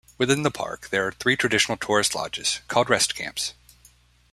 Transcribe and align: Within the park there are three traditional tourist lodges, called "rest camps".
Within 0.17 0.41
the 0.41 0.49
park 0.49 0.89
there 0.89 1.05
are 1.05 1.11
three 1.11 1.35
traditional 1.37 1.77
tourist 1.77 2.15
lodges, 2.15 2.61
called 2.67 2.89
"rest 2.89 3.13
camps". 3.13 3.53